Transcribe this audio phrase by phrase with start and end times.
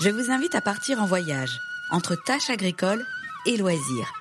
[0.00, 1.58] je vous invite à partir en voyage
[1.90, 3.04] entre tâches agricoles
[3.46, 4.12] et loisirs.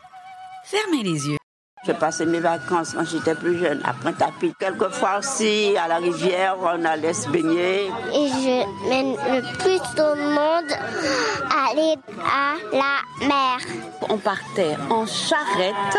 [0.66, 1.38] Fermez les yeux.
[1.86, 4.58] J'ai passé mes vacances quand j'étais plus jeune à Pointe-à-Pitre.
[4.60, 7.86] Quelquefois aussi, à la rivière, on allait se baigner.
[7.86, 10.72] Et je mène le plus de monde
[11.70, 13.60] aller à la mer.
[14.10, 15.98] On partait en charrette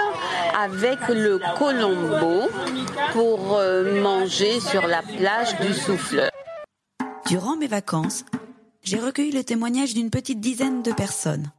[0.58, 2.48] avec le colombo
[3.12, 6.30] pour euh, manger sur la plage du Souffleur.
[7.26, 8.24] Durant mes vacances,
[8.82, 11.50] j'ai recueilli le témoignage d'une petite dizaine de personnes,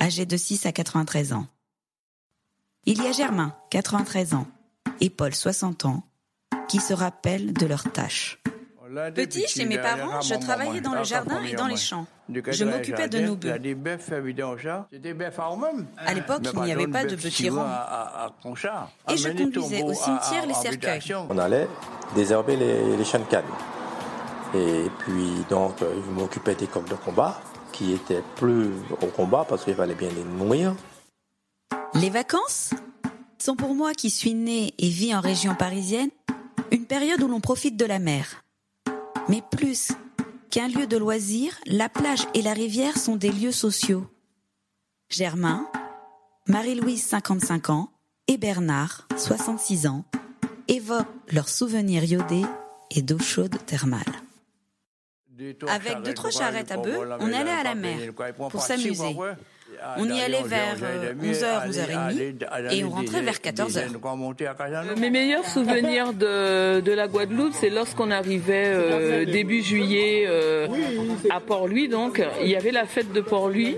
[0.00, 1.46] âgées de 6 à 93 ans.
[2.86, 4.46] Il y a Germain, 93 ans,
[5.00, 6.02] et Paul, 60 ans,
[6.68, 8.40] qui se rappellent de leurs tâches.
[9.14, 12.06] Petit, chez mes parents, je travaillais dans le jardin et dans les champs.
[12.28, 13.52] Je m'occupais de nos bœufs.
[15.98, 17.66] À l'époque, il n'y avait pas de petits ronds.
[19.10, 21.14] Et je conduisais au cimetière les cercueils.
[21.28, 21.68] On allait
[22.14, 23.44] désherber les, les champs de canne.
[24.54, 27.40] Et puis, donc, euh, je m'occupais des coqs de combat,
[27.72, 28.70] qui étaient plus
[29.02, 30.74] au combat parce qu'il fallait bien les nourrir.
[31.94, 32.70] Les vacances
[33.38, 36.10] sont pour moi qui suis né et vis en région parisienne
[36.70, 38.44] une période où l'on profite de la mer.
[39.28, 39.92] Mais plus
[40.50, 44.06] qu'un lieu de loisirs, la plage et la rivière sont des lieux sociaux.
[45.08, 45.68] Germain,
[46.46, 47.90] Marie-Louise 55 ans
[48.28, 50.04] et Bernard 66 ans
[50.68, 52.44] évoquent leurs souvenirs iodés
[52.90, 54.02] et d'eau chaude thermale.
[55.68, 57.98] Avec deux trois charrettes à bœufs, on allait à la mer
[58.38, 59.16] pour s'amuser.
[59.98, 60.76] On y allait vers
[61.20, 64.98] 11h, 11h30 et on rentrait vers 14h.
[64.98, 70.68] Mes meilleurs souvenirs de, de la Guadeloupe, c'est lorsqu'on arrivait euh, début juillet euh,
[71.30, 71.88] à Port-Louis.
[71.88, 73.76] Donc, il y avait la fête de Port-Louis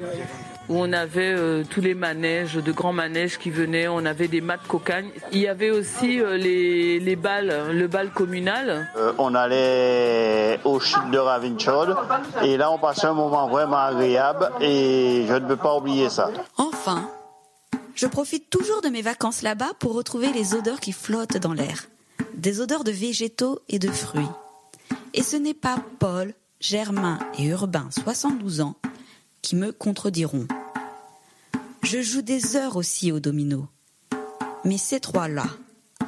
[0.68, 4.40] où on avait euh, tous les manèges, de grands manèges qui venaient, on avait des
[4.40, 5.10] mâts de cocagne.
[5.32, 8.88] Il y avait aussi euh, les, les balles, le bal communal.
[8.96, 11.96] Euh, on allait au chute de Ravinchod
[12.42, 16.30] et là on passait un moment vraiment agréable et je ne peux pas oublier ça.
[16.56, 17.08] Enfin,
[17.94, 21.86] je profite toujours de mes vacances là-bas pour retrouver les odeurs qui flottent dans l'air.
[22.34, 24.28] Des odeurs de végétaux et de fruits.
[25.14, 28.74] Et ce n'est pas Paul, Germain et Urbain, 72 ans,
[29.40, 30.46] qui me contrediront.
[31.86, 33.68] Je joue des heures aussi au domino.
[34.64, 35.44] Mais ces trois-là,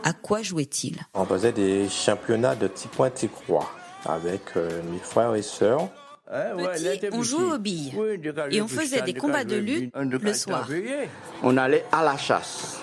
[0.02, 0.96] à quoi jouaient-ils?
[1.14, 3.70] On faisait des championnats de petits points, petits croix
[4.04, 5.88] avec euh, mes frères et sœurs.
[6.26, 7.92] Petit, on jouait aux billes
[8.50, 10.68] et on faisait des combats de lutte le soir.
[11.44, 12.78] On allait à la chasse.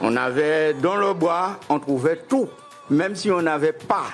[0.00, 2.48] On avait dans le bois, on trouvait tout,
[2.88, 4.06] même si on n'avait pas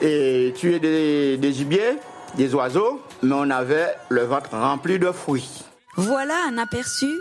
[0.00, 1.98] et tué des, des gibiers,
[2.34, 5.64] des oiseaux, mais on avait le ventre rempli de fruits.
[5.96, 7.20] Voilà un aperçu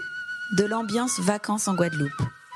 [0.52, 2.22] de l'ambiance vacances en Guadeloupe.